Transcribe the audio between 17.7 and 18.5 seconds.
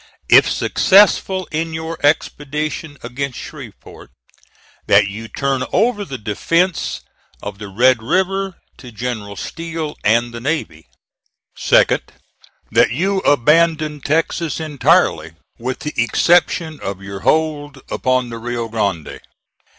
upon the